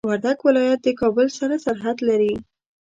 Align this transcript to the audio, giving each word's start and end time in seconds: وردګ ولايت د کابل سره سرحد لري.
وردګ 0.09 0.37
ولايت 0.47 0.79
د 0.83 0.87
کابل 1.01 1.27
سره 1.39 1.55
سرحد 1.65 1.97
لري. 2.09 2.33